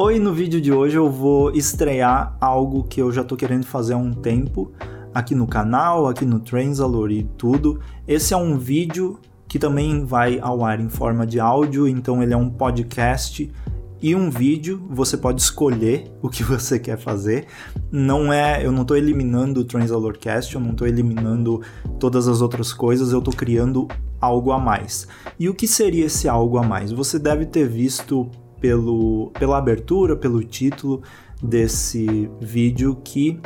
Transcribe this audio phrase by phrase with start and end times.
[0.00, 3.94] Oi, no vídeo de hoje eu vou estrear algo que eu já tô querendo fazer
[3.94, 4.70] há um tempo
[5.12, 7.80] aqui no canal, aqui no Transalor e tudo.
[8.06, 12.32] Esse é um vídeo que também vai ao ar em forma de áudio, então ele
[12.32, 13.52] é um podcast
[14.00, 17.46] e um vídeo, você pode escolher o que você quer fazer.
[17.90, 21.60] Não é, eu não estou eliminando o Transalorcast, eu não estou eliminando
[21.98, 23.88] todas as outras coisas, eu estou criando
[24.20, 25.08] algo a mais.
[25.40, 26.92] E o que seria esse algo a mais?
[26.92, 28.30] Você deve ter visto
[28.60, 31.02] pelo, pela abertura, pelo título
[31.42, 33.40] desse vídeo, que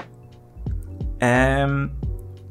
[1.21, 1.67] é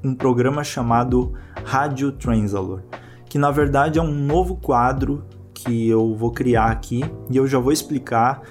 [0.03, 2.81] um programa chamado Rádio Transalor,
[3.25, 7.59] que na verdade é um novo quadro que eu vou criar aqui e eu já
[7.59, 8.41] vou explicar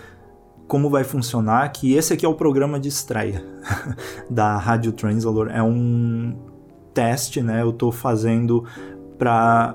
[0.68, 3.44] como vai funcionar, que esse aqui é o programa de estreia
[4.30, 6.36] da Rádio Transalor, é um
[6.94, 7.62] teste, né?
[7.62, 8.64] Eu estou fazendo
[9.18, 9.74] para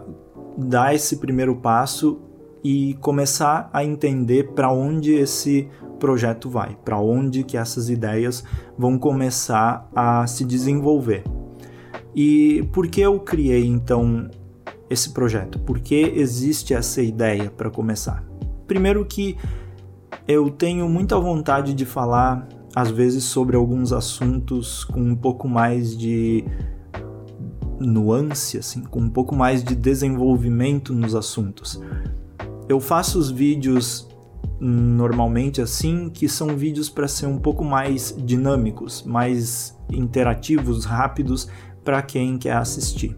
[0.58, 2.22] dar esse primeiro passo
[2.68, 8.44] e começar a entender para onde esse projeto vai, para onde que essas ideias
[8.76, 11.24] vão começar a se desenvolver.
[12.16, 14.28] E por que eu criei então
[14.90, 15.60] esse projeto?
[15.60, 18.24] Por que existe essa ideia para começar?
[18.66, 19.38] Primeiro que
[20.28, 25.96] eu tenho muita vontade de falar às vezes sobre alguns assuntos com um pouco mais
[25.96, 26.44] de
[27.80, 31.80] nuance, assim, com um pouco mais de desenvolvimento nos assuntos.
[32.68, 34.08] Eu faço os vídeos
[34.60, 41.48] normalmente assim, que são vídeos para ser um pouco mais dinâmicos, mais interativos, rápidos
[41.84, 43.16] para quem quer assistir.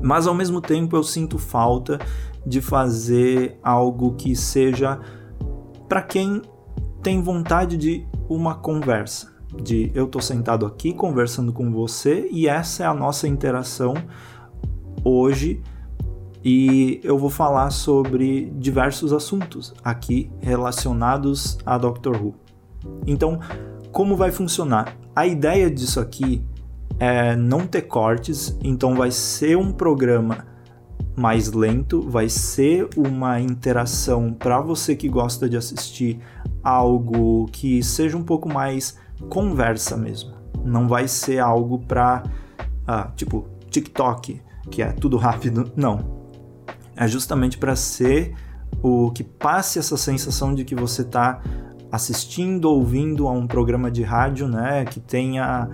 [0.00, 1.98] Mas ao mesmo tempo eu sinto falta
[2.46, 5.00] de fazer algo que seja
[5.88, 6.42] para quem
[7.02, 12.84] tem vontade de uma conversa, de eu tô sentado aqui conversando com você e essa
[12.84, 13.94] é a nossa interação
[15.04, 15.60] hoje
[16.44, 22.34] e eu vou falar sobre diversos assuntos aqui relacionados a Doctor Who.
[23.06, 23.38] Então,
[23.92, 24.96] como vai funcionar?
[25.14, 26.44] A ideia disso aqui
[26.98, 30.46] é não ter cortes, então vai ser um programa
[31.14, 36.20] mais lento, vai ser uma interação para você que gosta de assistir
[36.62, 38.96] algo que seja um pouco mais
[39.28, 40.32] conversa mesmo.
[40.64, 42.22] Não vai ser algo para
[42.86, 44.40] ah, tipo TikTok,
[44.70, 45.70] que é tudo rápido.
[45.76, 46.21] Não,
[47.04, 48.34] é justamente para ser
[48.82, 51.42] o que passe essa sensação de que você está
[51.90, 55.68] assistindo, ouvindo a um programa de rádio, né, que tenha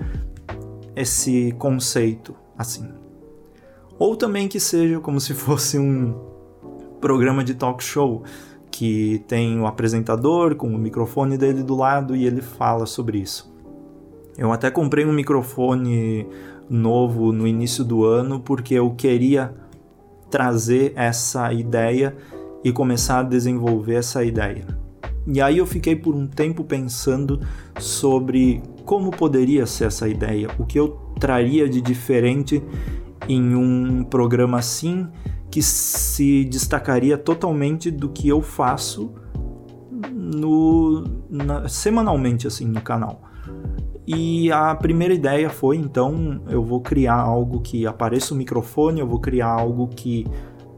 [0.96, 2.88] esse conceito assim.
[3.98, 6.14] Ou também que seja como se fosse um
[7.00, 8.24] programa de talk show
[8.70, 13.52] que tem o apresentador com o microfone dele do lado e ele fala sobre isso.
[14.36, 16.26] Eu até comprei um microfone
[16.68, 19.54] novo no início do ano porque eu queria
[20.30, 22.16] trazer essa ideia
[22.62, 24.66] e começar a desenvolver essa ideia.
[25.26, 27.40] E aí eu fiquei por um tempo pensando
[27.78, 32.62] sobre como poderia ser essa ideia, o que eu traria de diferente
[33.28, 35.06] em um programa assim
[35.50, 39.12] que se destacaria totalmente do que eu faço
[40.12, 43.27] no na, semanalmente assim no canal.
[44.10, 49.06] E a primeira ideia foi, então, eu vou criar algo que apareça o microfone, eu
[49.06, 50.26] vou criar algo que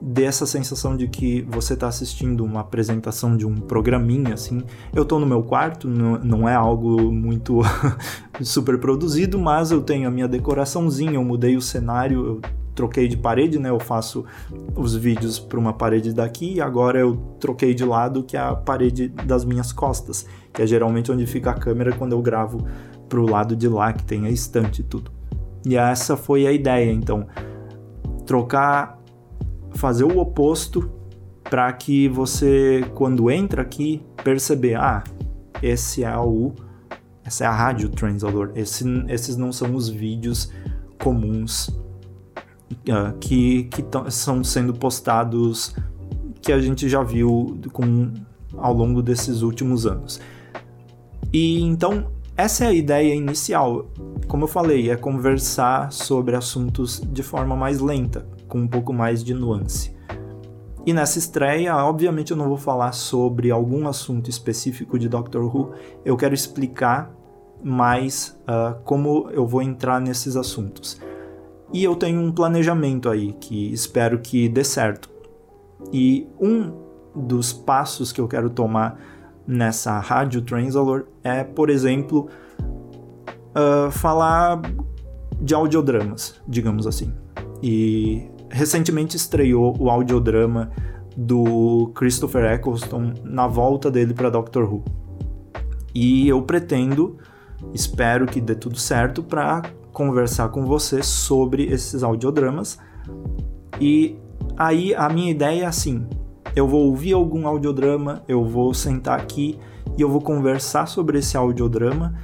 [0.02, 4.64] dê essa sensação de que você está assistindo uma apresentação de um programinha, assim.
[4.92, 7.60] Eu estou no meu quarto, não, é algo muito
[8.42, 12.40] super produzido, mas eu tenho a minha decoraçãozinha, eu mudei o cenário, eu
[12.74, 13.68] troquei de parede, né?
[13.70, 14.24] Eu faço
[14.74, 18.56] os vídeos para uma parede daqui e agora eu troquei de lado, que é a
[18.56, 22.66] parede das minhas costas, que é geralmente onde fica a câmera quando eu gravo
[23.10, 25.10] pro lado de lá que tem a estante e tudo.
[25.66, 27.26] E essa foi a ideia, então,
[28.24, 28.98] trocar,
[29.72, 30.90] fazer o oposto
[31.44, 35.04] para que você quando entra aqui perceber, ah,
[35.62, 36.52] esse é o
[37.22, 38.50] essa é a rádio Transalor.
[38.54, 40.50] Esse, esses não são os vídeos
[41.02, 45.74] comuns uh, que, que são sendo postados
[46.40, 48.12] que a gente já viu com,
[48.56, 50.20] ao longo desses últimos anos.
[51.32, 52.10] E então
[52.40, 53.90] essa é a ideia inicial.
[54.26, 59.22] Como eu falei, é conversar sobre assuntos de forma mais lenta, com um pouco mais
[59.22, 59.94] de nuance.
[60.86, 65.72] E nessa estreia, obviamente eu não vou falar sobre algum assunto específico de Doctor Who,
[66.02, 67.14] eu quero explicar
[67.62, 70.98] mais uh, como eu vou entrar nesses assuntos.
[71.74, 75.10] E eu tenho um planejamento aí que espero que dê certo.
[75.92, 76.72] E um
[77.14, 78.98] dos passos que eu quero tomar
[79.50, 82.28] nessa rádio Transalor é, por exemplo,
[83.50, 84.62] uh, falar
[85.40, 87.12] de audiodramas, digamos assim.
[87.60, 90.70] E recentemente estreou o audiodrama
[91.16, 94.84] do Christopher Eccleston na volta dele para Doctor Who.
[95.92, 97.18] E eu pretendo,
[97.74, 99.62] espero que dê tudo certo para
[99.92, 102.78] conversar com você sobre esses audiodramas.
[103.80, 104.16] E
[104.56, 106.06] aí a minha ideia é assim:
[106.54, 109.58] eu vou ouvir algum audiodrama, eu vou sentar aqui
[109.96, 112.14] e eu vou conversar sobre esse audiodrama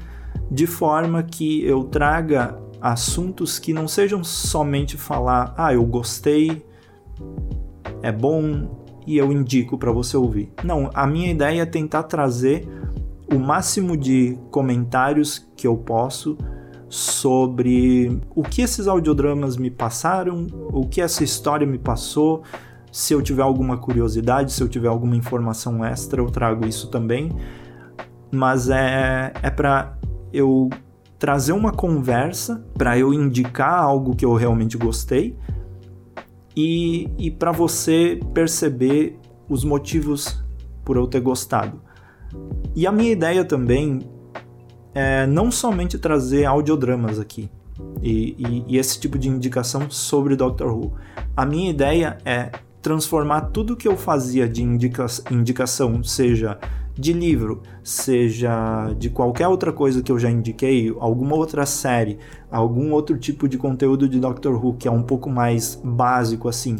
[0.51, 6.65] de forma que eu traga assuntos que não sejam somente falar, ah, eu gostei,
[8.03, 10.53] é bom e eu indico para você ouvir.
[10.62, 12.69] Não, a minha ideia é tentar trazer
[13.33, 16.37] o máximo de comentários que eu posso
[16.89, 22.43] sobre o que esses audiodramas me passaram, o que essa história me passou.
[22.97, 27.31] Se eu tiver alguma curiosidade, se eu tiver alguma informação extra, eu trago isso também.
[28.33, 29.99] Mas é, é para
[30.33, 30.71] eu
[31.19, 35.37] trazer uma conversa, para eu indicar algo que eu realmente gostei
[36.57, 40.43] e, e para você perceber os motivos
[40.83, 41.79] por eu ter gostado.
[42.75, 44.11] E a minha ideia também
[44.95, 47.51] é não somente trazer audiodramas aqui
[48.03, 50.95] e, e, e esse tipo de indicação sobre Doctor Who.
[51.37, 52.51] A minha ideia é
[52.87, 56.56] transformar tudo que eu fazia de indica indicação, seja
[56.94, 62.17] de livro, seja de qualquer outra coisa que eu já indiquei, alguma outra série,
[62.49, 66.77] algum outro tipo de conteúdo de Doctor Who que é um pouco mais básico assim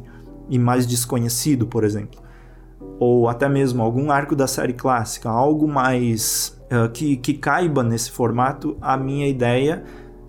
[0.49, 2.21] e mais desconhecido, por exemplo,
[3.01, 8.13] ou até mesmo algum arco da série clássica, algo mais uh, que, que caiba nesse
[8.13, 9.83] formato, a minha ideia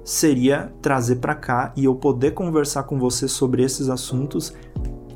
[0.07, 4.53] seria trazer para cá e eu poder conversar com você sobre esses assuntos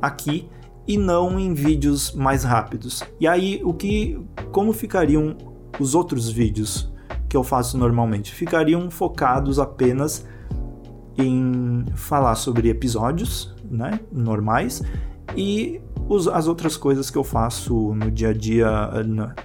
[0.01, 0.49] aqui
[0.87, 3.03] e não em vídeos mais rápidos.
[3.19, 4.19] E aí, o que,
[4.51, 5.35] como ficariam
[5.79, 6.91] os outros vídeos
[7.29, 8.33] que eu faço normalmente?
[8.33, 10.25] Ficariam focados apenas
[11.17, 14.81] em falar sobre episódios, né, normais
[15.35, 15.81] e
[16.33, 18.67] as outras coisas que eu faço no dia a dia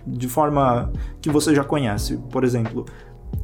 [0.05, 2.17] de forma que você já conhece.
[2.31, 2.85] Por exemplo,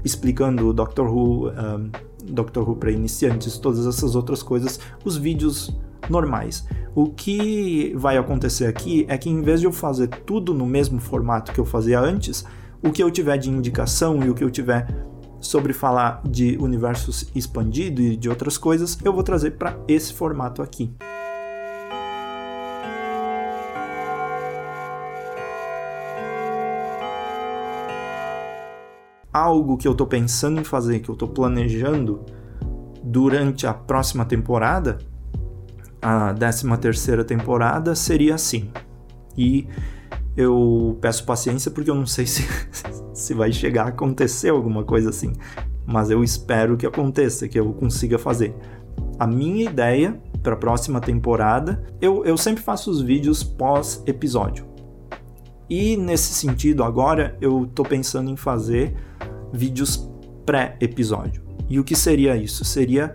[0.04, 1.90] explicando Doctor Who, um,
[2.24, 5.76] Doctor Who para iniciantes, todas essas outras coisas, os vídeos
[6.08, 6.66] normais.
[6.94, 11.00] O que vai acontecer aqui é que em vez de eu fazer tudo no mesmo
[11.00, 12.44] formato que eu fazia antes,
[12.82, 14.86] o que eu tiver de indicação e o que eu tiver
[15.40, 20.60] sobre falar de universos expandido e de outras coisas, eu vou trazer para esse formato
[20.60, 20.92] aqui.
[29.32, 32.22] Algo que eu estou pensando em fazer, que eu estou planejando
[33.02, 34.98] durante a próxima temporada,
[36.02, 38.70] a 13 terceira temporada seria assim.
[39.38, 39.66] E
[40.36, 42.46] eu peço paciência porque eu não sei se,
[43.14, 45.32] se vai chegar a acontecer alguma coisa assim.
[45.86, 48.54] Mas eu espero que aconteça, que eu consiga fazer.
[49.18, 54.66] A minha ideia para a próxima temporada, eu, eu sempre faço os vídeos pós-episódio.
[55.70, 58.94] E nesse sentido, agora eu tô pensando em fazer
[59.52, 60.08] vídeos
[60.44, 61.42] pré-episódio.
[61.68, 62.64] E o que seria isso?
[62.64, 63.14] Seria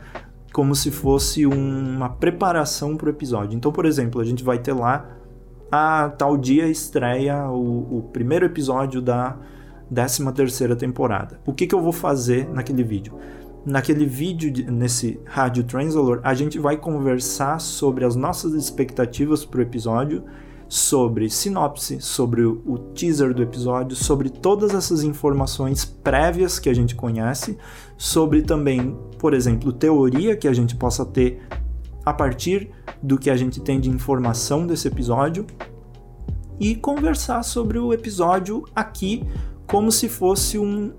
[0.58, 3.56] como se fosse uma preparação para o episódio.
[3.56, 5.08] Então, por exemplo, a gente vai ter lá
[5.72, 9.38] a tal dia estreia o, o primeiro episódio da
[9.94, 11.40] 13 terceira temporada.
[11.46, 13.14] O que, que eu vou fazer naquele vídeo?
[13.64, 19.62] Naquele vídeo, nesse Rádio Translator, a gente vai conversar sobre as nossas expectativas para o
[19.62, 20.24] episódio
[20.70, 26.96] sobre sinopse, sobre o teaser do episódio, sobre todas essas informações prévias que a gente
[26.96, 27.58] conhece,
[27.98, 31.42] sobre também, por exemplo, teoria que a gente possa ter
[32.06, 32.70] a partir
[33.02, 35.46] do que a gente tem de informação desse episódio
[36.60, 39.24] e conversar sobre o episódio aqui
[39.66, 40.94] como se fosse um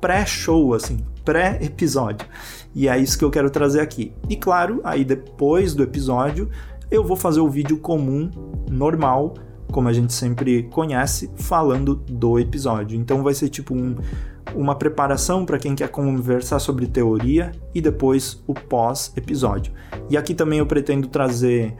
[0.00, 2.26] pré-show, assim, pré-episódio.
[2.74, 4.12] E é isso que eu quero trazer aqui.
[4.28, 6.48] E claro, aí depois do episódio,
[6.90, 8.30] eu vou fazer o vídeo comum,
[8.70, 9.34] normal,
[9.70, 12.98] como a gente sempre conhece, falando do episódio.
[12.98, 13.94] Então vai ser tipo um,
[14.54, 19.72] uma preparação para quem quer conversar sobre teoria e depois o pós-episódio.
[20.08, 21.74] E aqui também eu pretendo trazer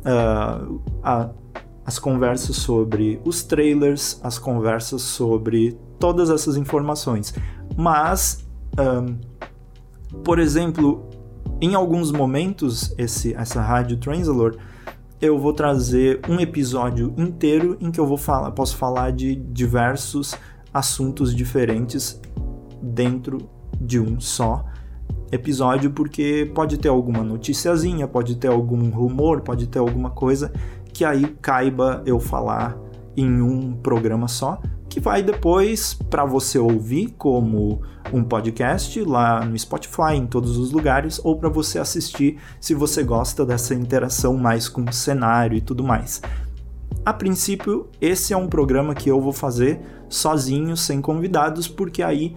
[0.00, 1.30] uh, a,
[1.84, 7.34] as conversas sobre os trailers, as conversas sobre todas essas informações.
[7.76, 8.44] Mas,
[8.78, 9.16] um,
[10.24, 11.08] por exemplo,
[11.60, 14.56] em alguns momentos, esse, essa rádio Translator,
[15.20, 20.34] eu vou trazer um episódio inteiro em que eu vou falar, posso falar de diversos
[20.74, 22.20] assuntos diferentes
[22.82, 23.38] dentro
[23.80, 24.64] de um só
[25.30, 30.52] episódio, porque pode ter alguma noticiazinha, pode ter algum rumor, pode ter alguma coisa
[30.92, 32.76] que aí caiba eu falar
[33.16, 34.60] em um programa só,
[34.92, 37.80] que vai depois para você ouvir como
[38.12, 43.02] um podcast lá no Spotify, em todos os lugares, ou para você assistir se você
[43.02, 46.20] gosta dessa interação mais com o cenário e tudo mais.
[47.06, 49.80] A princípio, esse é um programa que eu vou fazer
[50.10, 52.36] sozinho, sem convidados, porque aí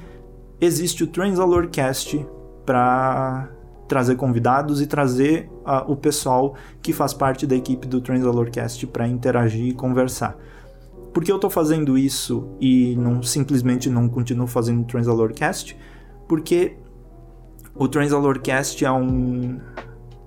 [0.62, 2.26] existe o Transalorcast
[2.66, 3.50] para
[3.86, 9.06] trazer convidados e trazer uh, o pessoal que faz parte da equipe do Transalorcast para
[9.06, 10.38] interagir e conversar.
[11.16, 15.78] Por que eu estou fazendo isso e não simplesmente não continuo fazendo o Transalorcast?
[16.28, 16.76] Porque
[17.74, 19.58] o Transalorcast é um,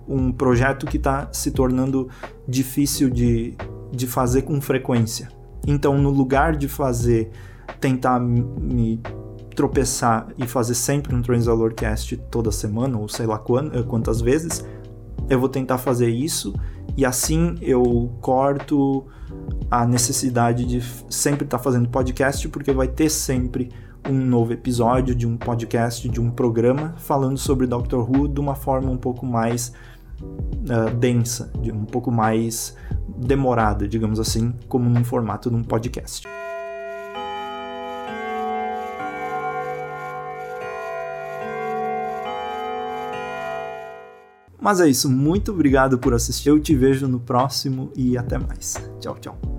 [0.09, 2.09] um projeto que está se tornando
[2.49, 3.55] difícil de,
[3.93, 5.29] de fazer com frequência.
[5.67, 7.33] Então, no lugar de fazer,
[7.79, 8.99] tentar me
[9.55, 14.65] tropeçar e fazer sempre um Transalorcast toda semana, ou sei lá eh, quantas vezes,
[15.29, 16.55] eu vou tentar fazer isso
[16.97, 19.07] e assim eu corto
[19.71, 23.71] a necessidade de sempre estar tá fazendo podcast, porque vai ter sempre
[24.09, 28.55] um novo episódio de um podcast, de um programa falando sobre Doctor Who de uma
[28.55, 29.73] forma um pouco mais
[30.23, 32.77] uh, densa, de um pouco mais
[33.19, 36.27] demorada, digamos assim, como num formato de um podcast.
[44.61, 46.49] Mas é isso, muito obrigado por assistir.
[46.49, 48.75] Eu te vejo no próximo e até mais.
[49.01, 49.58] Tchau, tchau.